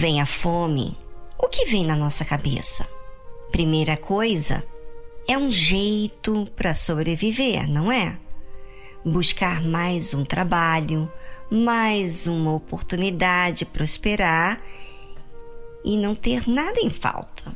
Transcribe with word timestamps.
Vem 0.00 0.18
a 0.18 0.24
fome, 0.24 0.96
o 1.38 1.46
que 1.46 1.66
vem 1.66 1.84
na 1.84 1.94
nossa 1.94 2.24
cabeça? 2.24 2.88
Primeira 3.52 3.98
coisa, 3.98 4.64
é 5.28 5.36
um 5.36 5.50
jeito 5.50 6.48
para 6.56 6.72
sobreviver, 6.72 7.68
não 7.68 7.92
é? 7.92 8.18
Buscar 9.04 9.60
mais 9.60 10.14
um 10.14 10.24
trabalho, 10.24 11.12
mais 11.50 12.26
uma 12.26 12.54
oportunidade 12.54 13.58
de 13.58 13.66
prosperar 13.66 14.58
e 15.84 15.98
não 15.98 16.14
ter 16.14 16.48
nada 16.48 16.80
em 16.80 16.88
falta. 16.88 17.54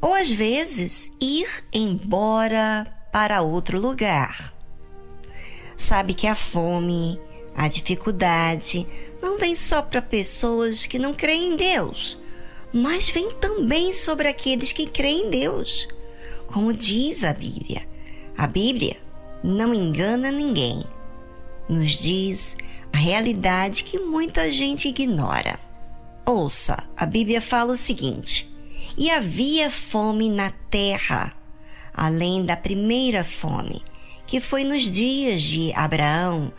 Ou 0.00 0.14
às 0.14 0.32
vezes 0.32 1.12
ir 1.20 1.46
embora 1.72 2.92
para 3.12 3.40
outro 3.40 3.78
lugar. 3.78 4.52
Sabe 5.76 6.12
que 6.12 6.26
a 6.26 6.34
fome, 6.34 7.20
a 7.54 7.68
dificuldade 7.68 8.84
não 9.20 9.38
vem 9.38 9.54
só 9.54 9.82
para 9.82 10.00
pessoas 10.00 10.86
que 10.86 10.98
não 10.98 11.12
creem 11.12 11.52
em 11.52 11.56
Deus, 11.56 12.18
mas 12.72 13.08
vem 13.08 13.30
também 13.32 13.92
sobre 13.92 14.28
aqueles 14.28 14.72
que 14.72 14.86
creem 14.86 15.26
em 15.26 15.30
Deus. 15.30 15.88
Como 16.46 16.72
diz 16.72 17.24
a 17.24 17.32
Bíblia, 17.32 17.86
a 18.36 18.46
Bíblia 18.46 18.96
não 19.42 19.74
engana 19.74 20.30
ninguém. 20.30 20.84
Nos 21.68 21.92
diz 21.92 22.56
a 22.92 22.96
realidade 22.96 23.84
que 23.84 23.98
muita 23.98 24.50
gente 24.50 24.88
ignora. 24.88 25.58
Ouça, 26.24 26.82
a 26.96 27.04
Bíblia 27.04 27.40
fala 27.40 27.72
o 27.72 27.76
seguinte: 27.76 28.48
E 28.96 29.10
havia 29.10 29.70
fome 29.70 30.30
na 30.30 30.50
terra, 30.70 31.34
além 31.92 32.44
da 32.44 32.56
primeira 32.56 33.24
fome, 33.24 33.82
que 34.26 34.40
foi 34.40 34.64
nos 34.64 34.84
dias 34.84 35.42
de 35.42 35.72
Abraão. 35.74 36.52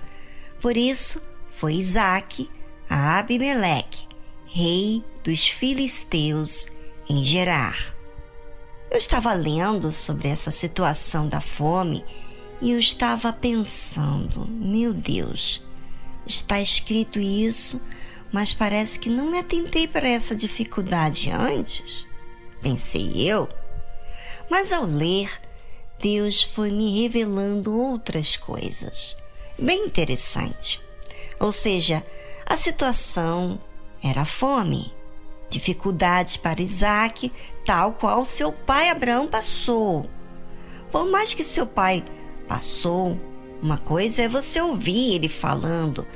Por 0.61 0.75
isso 0.75 1.21
foi 1.47 1.75
Isaque 1.75 2.49
a 2.89 3.19
Abimeleque, 3.19 4.07
rei 4.47 5.03
dos 5.23 5.47
filisteus, 5.47 6.67
em 7.07 7.23
Gerar. 7.23 7.95
Eu 8.89 8.97
estava 8.97 9.33
lendo 9.33 9.91
sobre 9.91 10.27
essa 10.27 10.49
situação 10.49 11.27
da 11.27 11.39
fome 11.39 12.03
e 12.59 12.71
eu 12.71 12.79
estava 12.79 13.31
pensando, 13.31 14.47
meu 14.47 14.91
Deus, 14.91 15.63
está 16.25 16.59
escrito 16.59 17.19
isso, 17.19 17.79
mas 18.31 18.53
parece 18.53 18.99
que 18.99 19.09
não 19.09 19.29
me 19.29 19.37
atentei 19.37 19.87
para 19.87 20.09
essa 20.09 20.35
dificuldade 20.35 21.29
antes. 21.29 22.07
Pensei 22.61 23.29
eu. 23.29 23.47
Mas 24.49 24.71
ao 24.71 24.83
ler, 24.83 25.29
Deus 25.99 26.41
foi 26.41 26.71
me 26.71 27.01
revelando 27.03 27.79
outras 27.79 28.35
coisas. 28.35 29.15
Bem 29.57 29.85
interessante. 29.85 30.81
Ou 31.39 31.51
seja, 31.51 32.03
a 32.49 32.57
situação 32.57 33.59
era 34.03 34.25
fome, 34.25 34.91
dificuldades 35.51 36.35
para 36.35 36.61
Isaac, 36.61 37.31
tal 37.63 37.93
qual 37.93 38.25
seu 38.25 38.51
pai 38.51 38.89
Abraão 38.89 39.27
passou. 39.27 40.09
Por 40.91 41.05
mais 41.05 41.35
que 41.35 41.43
seu 41.43 41.67
pai 41.67 42.03
passou, 42.47 43.19
uma 43.61 43.77
coisa 43.77 44.23
é 44.23 44.27
você 44.27 44.59
ouvir 44.59 45.13
ele 45.13 45.29
falando, 45.29 46.07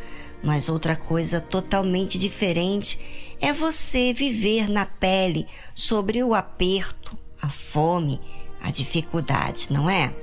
mas 0.43 0.69
outra 0.69 0.95
coisa 0.95 1.39
totalmente 1.39 2.17
diferente 2.17 3.35
é 3.39 3.53
você 3.53 4.11
viver 4.11 4.67
na 4.67 4.87
pele 4.87 5.45
sobre 5.75 6.23
o 6.23 6.33
aperto, 6.33 7.15
a 7.39 7.49
fome, 7.49 8.19
a 8.59 8.71
dificuldade, 8.71 9.67
não 9.69 9.87
é? 9.87 10.15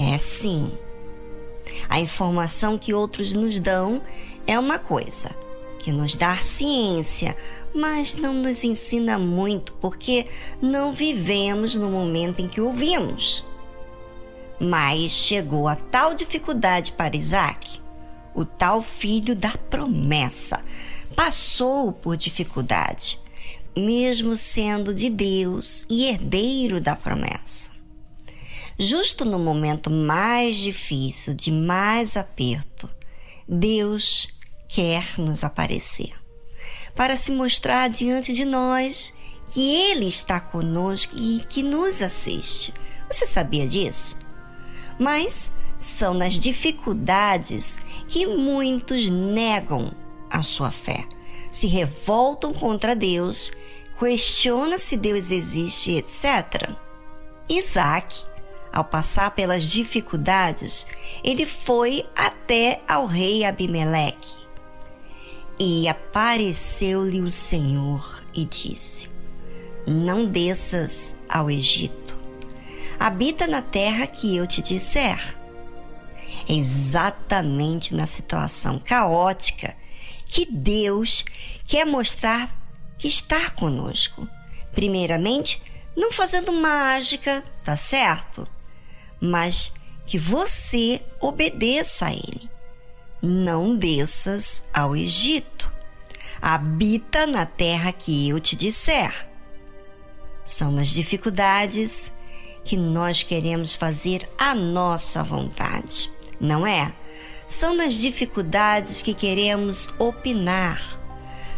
É 0.00 0.16
sim. 0.16 0.72
A 1.88 2.00
informação 2.00 2.78
que 2.78 2.94
outros 2.94 3.34
nos 3.34 3.58
dão 3.58 4.00
é 4.46 4.58
uma 4.58 4.78
coisa 4.78 5.30
que 5.86 5.92
nos 5.92 6.16
dá 6.16 6.36
ciência, 6.38 7.36
mas 7.74 8.16
não 8.16 8.32
nos 8.32 8.64
ensina 8.64 9.18
muito 9.18 9.72
porque 9.74 10.26
não 10.60 10.92
vivemos 10.92 11.76
no 11.76 11.88
momento 11.88 12.40
em 12.40 12.48
que 12.48 12.60
ouvimos. 12.60 13.44
Mas 14.58 15.12
chegou 15.12 15.68
a 15.68 15.76
tal 15.76 16.14
dificuldade 16.14 16.90
para 16.92 17.16
Isaac, 17.16 17.80
o 18.34 18.44
tal 18.44 18.82
filho 18.82 19.36
da 19.36 19.50
promessa, 19.70 20.60
passou 21.14 21.92
por 21.92 22.16
dificuldade, 22.16 23.20
mesmo 23.76 24.36
sendo 24.36 24.92
de 24.92 25.08
Deus 25.08 25.86
e 25.88 26.06
herdeiro 26.06 26.80
da 26.80 26.96
promessa. 26.96 27.70
Justo 28.78 29.24
no 29.24 29.38
momento 29.38 29.90
mais 29.90 30.56
difícil, 30.56 31.32
de 31.32 31.50
mais 31.52 32.16
aperto, 32.16 32.90
Deus 33.48 34.28
quer 34.68 35.04
nos 35.18 35.44
aparecer 35.44 36.12
para 36.94 37.14
se 37.14 37.30
mostrar 37.30 37.88
diante 37.88 38.32
de 38.32 38.44
nós 38.44 39.12
que 39.50 39.74
Ele 39.74 40.06
está 40.06 40.40
conosco 40.40 41.14
e 41.16 41.44
que 41.48 41.62
nos 41.62 42.02
assiste. 42.02 42.72
Você 43.08 43.26
sabia 43.26 43.66
disso? 43.66 44.18
Mas 44.98 45.52
são 45.76 46.14
nas 46.14 46.34
dificuldades 46.34 47.78
que 48.08 48.26
muitos 48.26 49.10
negam 49.10 49.92
a 50.30 50.42
sua 50.42 50.70
fé, 50.70 51.02
se 51.52 51.66
revoltam 51.66 52.52
contra 52.52 52.96
Deus, 52.96 53.52
questionam 53.98 54.78
se 54.78 54.96
Deus 54.96 55.30
existe, 55.30 55.92
etc. 55.92 56.70
Isaac 57.48 58.24
ao 58.72 58.84
passar 58.84 59.30
pelas 59.30 59.70
dificuldades, 59.70 60.86
ele 61.24 61.46
foi 61.46 62.04
até 62.14 62.82
ao 62.86 63.06
rei 63.06 63.42
Abimeleque. 63.42 64.45
E 65.58 65.88
apareceu-lhe 65.88 67.20
o 67.20 67.30
Senhor 67.30 68.22
e 68.34 68.44
disse: 68.44 69.08
Não 69.86 70.26
desças 70.26 71.16
ao 71.28 71.50
Egito. 71.50 72.16
Habita 72.98 73.46
na 73.46 73.62
terra 73.62 74.06
que 74.06 74.36
eu 74.36 74.46
te 74.46 74.60
disser. 74.60 75.36
Exatamente 76.48 77.94
na 77.94 78.06
situação 78.06 78.78
caótica 78.78 79.76
que 80.26 80.46
Deus 80.46 81.24
quer 81.66 81.86
mostrar 81.86 82.54
que 82.98 83.08
está 83.08 83.50
conosco. 83.50 84.28
Primeiramente, 84.74 85.62
não 85.96 86.12
fazendo 86.12 86.52
mágica, 86.52 87.42
tá 87.64 87.76
certo? 87.76 88.46
mas 89.20 89.72
que 90.06 90.18
você 90.18 91.02
obedeça 91.20 92.06
a 92.06 92.12
ele. 92.12 92.50
Não 93.28 93.74
desças 93.74 94.62
ao 94.72 94.94
Egito. 94.94 95.72
Habita 96.40 97.26
na 97.26 97.44
terra 97.44 97.90
que 97.90 98.28
eu 98.28 98.38
te 98.38 98.54
disser. 98.54 99.28
São 100.44 100.70
nas 100.70 100.86
dificuldades 100.86 102.12
que 102.64 102.76
nós 102.76 103.24
queremos 103.24 103.74
fazer 103.74 104.28
a 104.38 104.54
nossa 104.54 105.24
vontade, 105.24 106.08
não 106.40 106.64
é? 106.64 106.94
São 107.48 107.74
nas 107.74 107.94
dificuldades 107.94 109.02
que 109.02 109.12
queremos 109.12 109.88
opinar. 109.98 110.80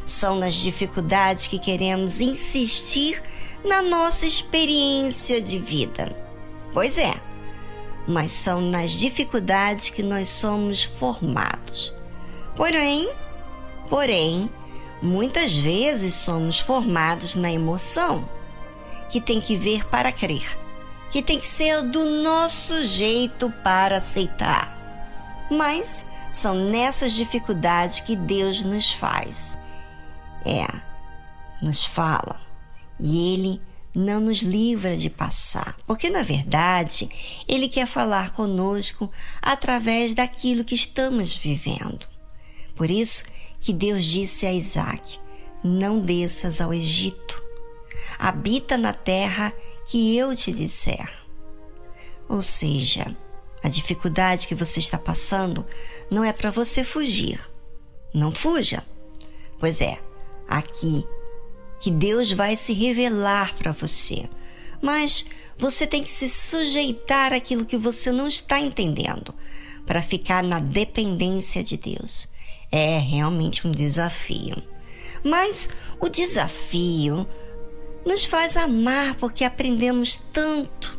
São 0.07 0.39
nas 0.39 0.55
dificuldades 0.55 1.49
que 1.49 1.59
queremos 1.59 2.23
insistir 2.23 3.23
na 3.63 3.83
nossa 3.83 4.25
experiência 4.25 5.39
de 5.39 5.59
vida. 5.59 6.17
Pois 6.73 6.97
é, 6.97 7.13
mas 8.09 8.33
são 8.33 8.63
nas 8.63 8.93
dificuldades 8.93 9.91
que 9.91 10.03
nós 10.03 10.31
somos 10.31 10.83
formados. 10.83 11.95
Porém, 12.57 13.07
porém, 13.91 14.51
muitas 15.03 15.55
vezes 15.55 16.15
somos 16.15 16.59
formados 16.59 17.35
na 17.35 17.53
emoção, 17.53 18.27
que 19.11 19.21
tem 19.21 19.43
que 19.43 19.57
ver 19.57 19.87
para 19.89 20.11
crer, 20.11 20.59
que 21.13 21.23
tem 21.23 21.39
que 21.39 21.47
ser 21.47 21.83
do 21.83 22.23
nosso 22.23 22.83
jeito 22.83 23.53
para 23.63 23.99
aceitar. 23.99 24.75
Mas 25.51 26.05
são 26.31 26.55
nessas 26.55 27.13
dificuldades 27.13 28.01
que 28.01 28.17
Deus 28.17 28.65
nos 28.65 28.91
faz. 28.91 29.59
É, 30.47 30.67
nos 31.61 31.85
fala. 31.85 32.41
E 32.99 33.35
Ele 33.35 33.68
não 33.99 34.21
nos 34.21 34.43
livra 34.43 34.97
de 34.97 35.11
passar, 35.11 35.77
porque 35.87 36.09
na 36.09 36.23
verdade 36.23 37.09
Ele 37.49 37.69
quer 37.69 37.87
falar 37.87 38.31
conosco 38.31 39.11
através 39.43 40.15
daquilo 40.15 40.65
que 40.65 40.75
estamos 40.75 41.37
vivendo. 41.37 42.07
Por 42.77 42.91
isso 42.91 43.25
que 43.61 43.73
Deus 43.73 44.05
disse 44.05 44.47
a 44.47 44.53
Isaac: 44.53 45.19
Não 45.65 45.99
desças 45.99 46.61
ao 46.61 46.73
Egito, 46.73 47.43
habita 48.19 48.77
na 48.77 48.93
terra 48.93 49.53
que 49.89 50.17
eu 50.17 50.35
te 50.35 50.53
disser. 50.53 51.13
Ou 52.29 52.41
seja, 52.41 53.17
a 53.65 53.69
dificuldade 53.69 54.47
que 54.47 54.55
você 54.55 54.79
está 54.79 54.99
passando 54.99 55.67
não 56.09 56.23
é 56.23 56.33
para 56.33 56.51
você 56.51 56.85
fugir. 56.85 57.41
Não 58.15 58.31
fuja. 58.31 58.85
Pois 59.59 59.81
é, 59.81 59.99
aqui 60.47 61.05
que 61.81 61.91
Deus 61.91 62.33
vai 62.33 62.57
se 62.57 62.73
revelar 62.73 63.55
para 63.55 63.73
você. 63.73 64.29
Mas 64.81 65.27
você 65.57 65.87
tem 65.87 66.03
que 66.03 66.11
se 66.11 66.29
sujeitar 66.29 67.33
àquilo 67.33 67.67
que 67.67 67.77
você 67.77 68.13
não 68.13 68.29
está 68.29 68.61
entendendo 68.61 69.35
para 69.87 70.03
ficar 70.03 70.43
na 70.43 70.61
dependência 70.61 71.63
de 71.63 71.77
Deus. 71.77 72.29
É 72.71 72.99
realmente 72.99 73.67
um 73.67 73.71
desafio. 73.73 74.63
Mas 75.25 75.69
o 75.99 76.09
desafio 76.09 77.27
nos 78.05 78.25
faz 78.25 78.57
amar 78.57 79.15
porque 79.17 79.45
aprendemos 79.45 80.17
tanto. 80.17 80.99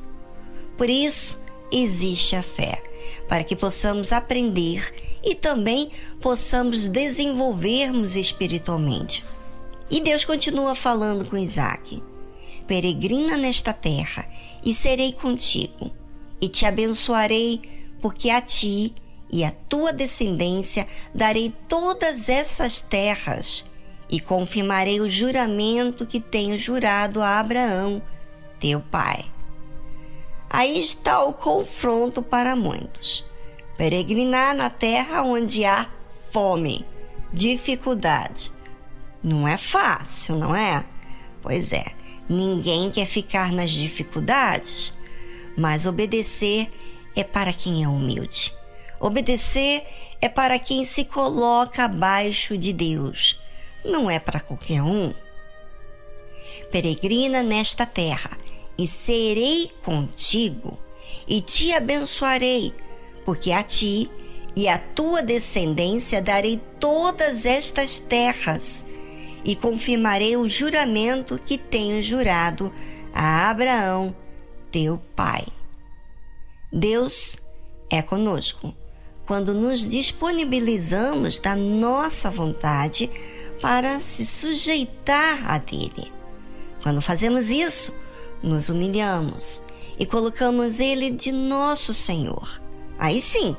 Por 0.77 0.89
isso 0.89 1.41
existe 1.71 2.35
a 2.35 2.41
fé, 2.41 2.81
para 3.27 3.43
que 3.43 3.55
possamos 3.55 4.11
aprender 4.11 4.93
e 5.23 5.35
também 5.35 5.89
possamos 6.19 6.89
desenvolvermos 6.89 8.15
espiritualmente. 8.15 9.23
E 9.89 9.99
Deus 9.99 10.23
continua 10.23 10.75
falando 10.75 11.25
com 11.25 11.37
Isaac: 11.37 12.01
Peregrina 12.67 13.35
nesta 13.35 13.73
terra 13.73 14.27
e 14.63 14.73
serei 14.73 15.11
contigo, 15.11 15.91
e 16.39 16.47
te 16.47 16.65
abençoarei, 16.65 17.61
porque 17.99 18.29
a 18.29 18.39
ti 18.39 18.93
e 19.31 19.43
a 19.43 19.51
tua 19.51 19.91
descendência 19.91 20.87
darei 21.13 21.53
todas 21.67 22.29
essas 22.29 22.81
terras, 22.81 23.65
e 24.09 24.19
confirmarei 24.19 25.01
o 25.01 25.09
juramento 25.09 26.05
que 26.05 26.19
tenho 26.19 26.57
jurado 26.57 27.21
a 27.21 27.39
Abraão, 27.39 28.01
teu 28.59 28.79
pai. 28.79 29.25
Aí 30.49 30.79
está 30.79 31.23
o 31.23 31.33
confronto 31.33 32.23
para 32.23 32.55
muitos. 32.55 33.23
Peregrinar 33.77 34.55
na 34.55 34.69
terra 34.69 35.21
onde 35.21 35.63
há 35.63 35.87
fome, 36.31 36.85
dificuldade. 37.31 38.51
Não 39.23 39.47
é 39.47 39.57
fácil, 39.57 40.35
não 40.35 40.55
é? 40.55 40.85
Pois 41.41 41.73
é, 41.73 41.85
ninguém 42.27 42.89
quer 42.89 43.05
ficar 43.05 43.51
nas 43.51 43.71
dificuldades, 43.71 44.93
mas 45.57 45.85
obedecer 45.85 46.69
é 47.15 47.23
para 47.23 47.51
quem 47.51 47.83
é 47.83 47.87
humilde. 47.87 48.53
Obedecer 48.99 49.83
é 50.21 50.27
para 50.27 50.59
quem 50.59 50.83
se 50.83 51.05
coloca 51.05 51.85
abaixo 51.85 52.57
de 52.57 52.73
Deus, 52.73 53.39
não 53.83 54.09
é 54.09 54.19
para 54.19 54.39
qualquer 54.39 54.81
um. 54.81 55.13
Peregrina 56.71 57.41
nesta 57.41 57.85
terra, 57.85 58.37
e 58.77 58.87
serei 58.87 59.71
contigo, 59.83 60.77
e 61.27 61.41
te 61.41 61.73
abençoarei, 61.73 62.73
porque 63.25 63.51
a 63.51 63.63
ti 63.63 64.09
e 64.55 64.67
à 64.67 64.77
tua 64.77 65.21
descendência 65.21 66.21
darei 66.21 66.61
todas 66.79 67.45
estas 67.45 67.99
terras, 67.99 68.85
e 69.43 69.55
confirmarei 69.55 70.35
o 70.35 70.47
juramento 70.47 71.39
que 71.43 71.57
tenho 71.57 72.01
jurado 72.01 72.71
a 73.13 73.49
Abraão, 73.49 74.15
teu 74.71 74.97
pai. 75.15 75.45
Deus 76.71 77.37
é 77.89 78.01
conosco 78.01 78.73
quando 79.25 79.53
nos 79.53 79.87
disponibilizamos 79.87 81.37
da 81.37 81.55
nossa 81.55 82.31
vontade 82.31 83.09
para 83.61 83.99
se 83.99 84.25
sujeitar 84.25 85.51
a 85.51 85.57
dele. 85.57 86.11
Quando 86.81 87.01
fazemos 87.01 87.51
isso, 87.51 87.93
nos 88.41 88.69
humilhamos 88.69 89.61
e 89.99 90.05
colocamos 90.05 90.79
ele 90.79 91.11
de 91.11 91.31
nosso 91.31 91.93
Senhor. 91.93 92.61
Aí 92.97 93.21
sim, 93.21 93.55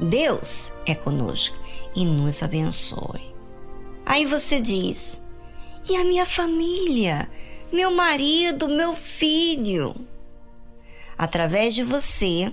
Deus 0.00 0.72
é 0.86 0.94
conosco 0.94 1.58
e 1.94 2.04
nos 2.04 2.42
abençoe. 2.42 3.34
Aí 4.10 4.26
você 4.26 4.60
diz: 4.60 5.22
e 5.88 5.94
a 5.94 6.02
minha 6.02 6.26
família, 6.26 7.30
meu 7.72 7.92
marido, 7.92 8.66
meu 8.66 8.92
filho? 8.92 9.94
Através 11.16 11.76
de 11.76 11.84
você, 11.84 12.52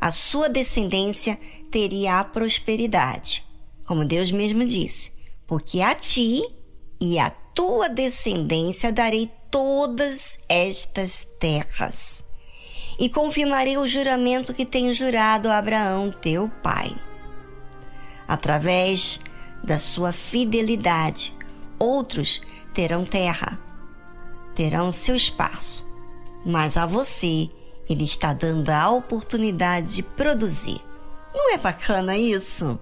a 0.00 0.12
sua 0.12 0.48
descendência 0.48 1.36
teria 1.72 2.20
a 2.20 2.24
prosperidade. 2.24 3.44
Como 3.84 4.04
Deus 4.04 4.30
mesmo 4.30 4.64
disse: 4.64 5.10
Porque 5.44 5.80
a 5.80 5.92
ti 5.92 6.40
e 7.00 7.18
a 7.18 7.30
tua 7.30 7.88
descendência 7.88 8.92
darei 8.92 9.28
todas 9.50 10.38
estas 10.48 11.24
terras. 11.40 12.24
E 12.96 13.08
confirmarei 13.08 13.76
o 13.76 13.88
juramento 13.88 14.54
que 14.54 14.64
tenho 14.64 14.92
jurado 14.92 15.48
a 15.48 15.58
Abraão, 15.58 16.14
teu 16.22 16.48
pai. 16.62 16.96
Através 18.28 19.18
da 19.62 19.78
sua 19.78 20.12
fidelidade, 20.12 21.34
outros 21.78 22.42
terão 22.72 23.04
terra, 23.04 23.58
terão 24.54 24.90
seu 24.90 25.14
espaço, 25.14 25.86
mas 26.44 26.76
a 26.76 26.86
você 26.86 27.48
ele 27.88 28.04
está 28.04 28.32
dando 28.32 28.70
a 28.70 28.90
oportunidade 28.90 29.94
de 29.94 30.02
produzir. 30.02 30.80
Não 31.34 31.54
é 31.54 31.58
bacana 31.58 32.16
isso? 32.16 32.78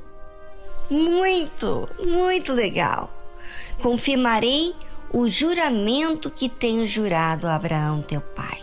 Muito, 0.90 1.88
muito 2.04 2.52
legal. 2.52 3.10
Confirmarei 3.80 4.74
o 5.12 5.28
juramento 5.28 6.30
que 6.30 6.48
tenho 6.48 6.86
jurado 6.86 7.46
a 7.46 7.54
Abraão, 7.54 8.02
teu 8.02 8.20
pai. 8.20 8.60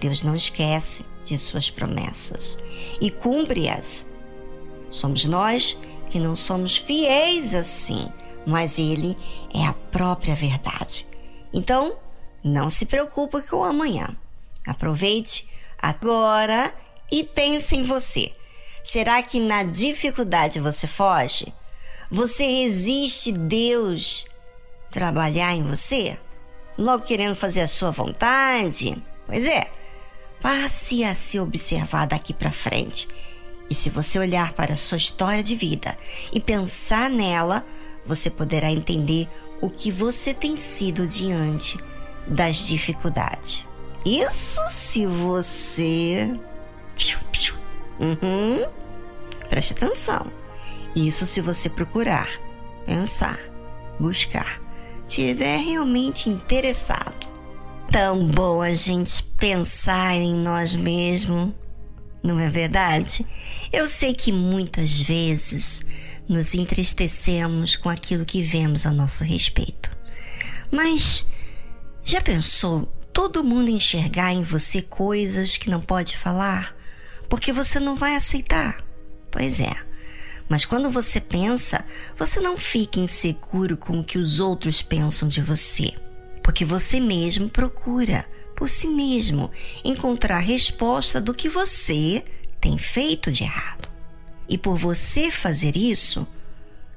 Deus 0.00 0.22
não 0.22 0.36
esquece 0.36 1.04
de 1.24 1.36
suas 1.36 1.70
promessas 1.70 2.58
e 3.00 3.10
cumpre-as. 3.10 4.06
Somos 4.88 5.26
nós 5.26 5.76
que 6.08 6.18
não 6.18 6.34
somos 6.34 6.76
fiéis 6.76 7.54
assim, 7.54 8.10
mas 8.46 8.78
Ele 8.78 9.16
é 9.54 9.64
a 9.66 9.72
própria 9.72 10.34
verdade. 10.34 11.06
Então, 11.52 11.96
não 12.42 12.70
se 12.70 12.86
preocupe 12.86 13.42
com 13.42 13.58
o 13.58 13.64
amanhã. 13.64 14.16
Aproveite 14.66 15.46
agora 15.80 16.74
e 17.10 17.24
pense 17.24 17.76
em 17.76 17.82
você. 17.82 18.32
Será 18.82 19.22
que 19.22 19.38
na 19.38 19.62
dificuldade 19.62 20.60
você 20.60 20.86
foge? 20.86 21.52
Você 22.10 22.44
resiste 22.44 23.32
Deus 23.32 24.26
trabalhar 24.90 25.54
em 25.54 25.62
você? 25.62 26.18
Logo 26.76 27.04
querendo 27.04 27.34
fazer 27.34 27.60
a 27.60 27.68
sua 27.68 27.90
vontade? 27.90 28.96
Pois 29.26 29.46
é, 29.46 29.70
passe 30.40 31.04
a 31.04 31.14
se 31.14 31.38
observar 31.38 32.06
daqui 32.06 32.32
para 32.32 32.52
frente. 32.52 33.08
E 33.70 33.74
se 33.74 33.90
você 33.90 34.18
olhar 34.18 34.52
para 34.54 34.74
a 34.74 34.76
sua 34.76 34.96
história 34.96 35.42
de 35.42 35.54
vida 35.54 35.96
e 36.32 36.40
pensar 36.40 37.10
nela, 37.10 37.64
você 38.04 38.30
poderá 38.30 38.70
entender 38.70 39.28
o 39.60 39.68
que 39.68 39.90
você 39.90 40.32
tem 40.32 40.56
sido 40.56 41.06
diante 41.06 41.78
das 42.26 42.66
dificuldades. 42.66 43.66
Isso 44.04 44.60
se 44.68 45.06
você. 45.06 46.34
Uhum. 48.00 48.66
Preste 49.48 49.72
atenção. 49.72 50.32
Isso 50.94 51.26
se 51.26 51.40
você 51.40 51.68
procurar, 51.68 52.28
pensar, 52.86 53.38
buscar, 54.00 54.60
tiver 55.06 55.58
realmente 55.58 56.30
interessado. 56.30 57.28
Tão 57.90 58.26
bom 58.26 58.60
a 58.60 58.72
gente 58.72 59.22
pensar 59.22 60.14
em 60.16 60.34
nós 60.34 60.74
mesmos, 60.74 61.52
não 62.22 62.38
é 62.38 62.48
verdade? 62.48 63.24
Eu 63.72 63.86
sei 63.86 64.14
que 64.14 64.32
muitas 64.32 65.00
vezes 65.00 65.84
nos 66.28 66.54
entristecemos 66.54 67.76
com 67.76 67.88
aquilo 67.88 68.24
que 68.24 68.42
vemos 68.42 68.86
a 68.86 68.90
nosso 68.90 69.24
respeito. 69.24 69.90
Mas 70.70 71.24
já 72.04 72.20
pensou 72.20 72.92
todo 73.12 73.44
mundo 73.44 73.70
enxergar 73.70 74.32
em 74.32 74.42
você 74.42 74.82
coisas 74.82 75.56
que 75.56 75.70
não 75.70 75.80
pode 75.80 76.16
falar, 76.16 76.74
porque 77.28 77.52
você 77.52 77.80
não 77.80 77.96
vai 77.96 78.14
aceitar. 78.14 78.84
Pois 79.30 79.60
é. 79.60 79.74
Mas 80.48 80.64
quando 80.64 80.90
você 80.90 81.20
pensa, 81.20 81.84
você 82.16 82.40
não 82.40 82.56
fica 82.56 82.98
inseguro 82.98 83.76
com 83.76 84.00
o 84.00 84.04
que 84.04 84.18
os 84.18 84.40
outros 84.40 84.80
pensam 84.80 85.28
de 85.28 85.42
você, 85.42 85.92
porque 86.42 86.64
você 86.64 87.00
mesmo 87.00 87.48
procura, 87.50 88.24
por 88.58 88.68
si 88.68 88.88
mesmo, 88.88 89.52
encontrar 89.84 90.40
resposta 90.40 91.20
do 91.20 91.32
que 91.32 91.48
você 91.48 92.24
tem 92.60 92.76
feito 92.76 93.30
de 93.30 93.44
errado. 93.44 93.88
E 94.48 94.58
por 94.58 94.76
você 94.76 95.30
fazer 95.30 95.76
isso, 95.76 96.26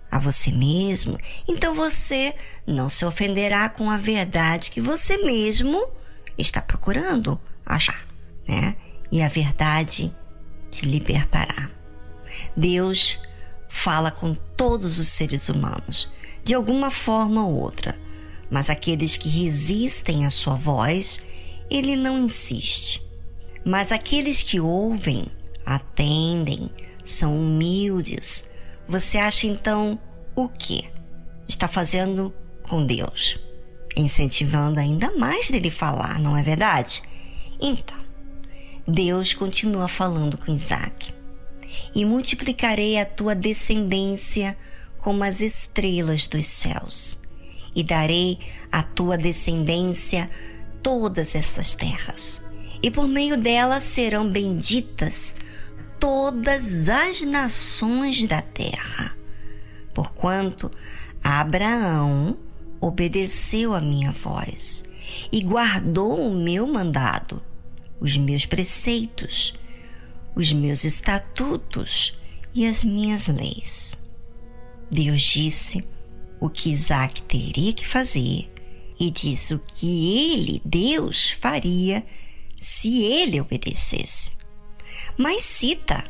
a 0.09 0.17
você 0.17 0.51
mesmo, 0.51 1.19
então 1.47 1.75
você 1.75 2.33
não 2.65 2.89
se 2.89 3.05
ofenderá 3.05 3.69
com 3.69 3.91
a 3.91 3.95
verdade 3.95 4.71
que 4.71 4.81
você 4.81 5.17
mesmo 5.17 5.87
está 6.35 6.63
procurando 6.63 7.39
achar, 7.63 8.07
né? 8.47 8.75
E 9.11 9.21
a 9.21 9.27
verdade 9.27 10.11
te 10.71 10.87
libertará. 10.87 11.69
Deus 12.57 13.19
fala 13.69 14.09
com 14.09 14.33
todos 14.57 14.97
os 14.97 15.09
seres 15.09 15.47
humanos, 15.47 16.09
de 16.43 16.55
alguma 16.55 16.89
forma 16.89 17.45
ou 17.45 17.53
outra, 17.53 17.95
mas 18.49 18.67
aqueles 18.67 19.15
que 19.15 19.29
resistem 19.29 20.25
à 20.25 20.31
sua 20.31 20.55
voz, 20.55 21.21
ele 21.71 21.95
não 21.95 22.19
insiste. 22.19 23.01
Mas 23.65 23.91
aqueles 23.91 24.43
que 24.43 24.59
ouvem, 24.59 25.25
atendem, 25.65 26.69
são 27.03 27.35
humildes, 27.35 28.49
você 28.87 29.17
acha 29.17 29.47
então 29.47 29.99
o 30.35 30.47
que 30.49 30.87
está 31.47 31.67
fazendo 31.67 32.33
com 32.63 32.85
Deus? 32.85 33.39
incentivando 33.95 34.79
ainda 34.79 35.11
mais 35.17 35.49
dele 35.49 35.69
falar, 35.69 36.19
não 36.19 36.35
é 36.37 36.43
verdade? 36.43 37.01
Então, 37.59 37.97
Deus 38.87 39.33
continua 39.33 39.87
falando 39.87 40.37
com 40.37 40.51
Isaac: 40.51 41.13
E 41.93 42.05
multiplicarei 42.05 42.97
a 42.99 43.05
tua 43.05 43.35
descendência 43.35 44.57
como 44.97 45.23
as 45.23 45.41
estrelas 45.41 46.27
dos 46.27 46.45
céus, 46.45 47.19
e 47.75 47.83
darei 47.83 48.39
à 48.71 48.83
tua 48.83 49.17
descendência 49.17 50.29
todas 50.81 51.35
estas 51.35 51.75
terras, 51.75 52.41
e 52.81 52.89
por 52.89 53.07
meio 53.07 53.37
delas 53.37 53.83
serão 53.83 54.29
benditas 54.29 55.35
todas 55.99 56.89
as 56.89 57.21
nações 57.21 58.27
da 58.27 58.41
terra, 58.41 59.15
porquanto 59.93 60.71
Abraão 61.23 62.37
obedeceu 62.79 63.75
a 63.75 63.81
minha 63.81 64.11
voz 64.11 64.83
e 65.31 65.41
guardou 65.41 66.27
o 66.27 66.33
meu 66.33 66.65
mandado, 66.65 67.41
os 67.99 68.17
meus 68.17 68.45
preceitos, 68.47 69.53
os 70.35 70.51
meus 70.51 70.83
estatutos 70.83 72.17
e 72.53 72.65
as 72.65 72.83
minhas 72.83 73.27
leis. 73.27 73.95
Deus 74.89 75.21
disse 75.21 75.85
o 76.39 76.49
que 76.49 76.71
Isaac 76.71 77.21
teria 77.23 77.73
que 77.73 77.87
fazer 77.87 78.51
e 79.01 79.09
disse 79.09 79.55
o 79.55 79.59
que 79.59 80.31
ele, 80.35 80.61
Deus, 80.63 81.31
faria 81.31 82.05
se 82.55 83.01
ele 83.01 83.41
obedecesse. 83.41 84.33
Mas 85.17 85.41
cita 85.41 86.05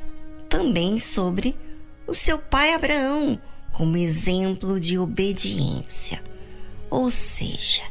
também 0.50 1.00
sobre 1.00 1.56
o 2.06 2.14
seu 2.14 2.38
pai 2.38 2.74
Abraão 2.74 3.40
como 3.72 3.96
exemplo 3.96 4.78
de 4.78 5.00
obediência. 5.00 6.22
Ou 6.90 7.10
seja, 7.10 7.84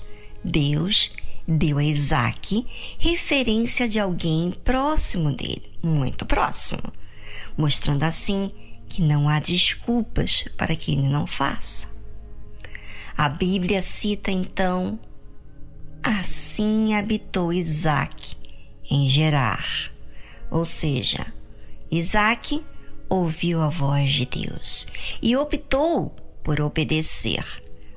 Deus 0.44 1.10
deu 1.48 1.78
a 1.78 1.84
Isaac 1.84 2.66
referência 2.98 3.88
de 3.88 3.98
alguém 3.98 4.52
próximo 4.62 5.32
dele, 5.32 5.72
muito 5.82 6.26
próximo, 6.26 6.92
mostrando 7.56 8.02
assim 8.02 8.52
que 8.86 9.00
não 9.00 9.30
há 9.30 9.40
desculpas 9.40 10.44
para 10.58 10.76
que 10.76 10.92
ele 10.92 11.08
não 11.08 11.26
faça. 11.26 11.88
A 13.20 13.28
Bíblia 13.28 13.82
cita 13.82 14.30
então: 14.30 14.98
Assim 16.02 16.94
habitou 16.94 17.52
Isaac 17.52 18.34
em 18.90 19.06
Gerar, 19.10 19.92
ou 20.50 20.64
seja, 20.64 21.26
Isaac 21.90 22.64
ouviu 23.10 23.60
a 23.60 23.68
voz 23.68 24.10
de 24.10 24.24
Deus 24.24 24.86
e 25.22 25.36
optou 25.36 26.16
por 26.42 26.62
obedecer, 26.62 27.44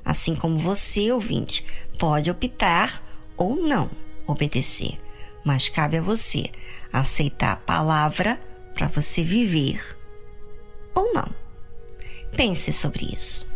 assim 0.04 0.36
como 0.36 0.58
você, 0.58 1.10
ouvinte, 1.10 1.64
pode 1.98 2.30
optar 2.30 3.02
ou 3.34 3.56
não 3.56 3.90
obedecer, 4.26 5.00
mas 5.42 5.70
cabe 5.70 5.96
a 5.96 6.02
você 6.02 6.50
aceitar 6.92 7.52
a 7.52 7.56
palavra 7.56 8.38
para 8.74 8.88
você 8.88 9.22
viver 9.22 9.80
ou 10.94 11.14
não. 11.14 11.34
Pense 12.36 12.74
sobre 12.74 13.06
isso. 13.06 13.53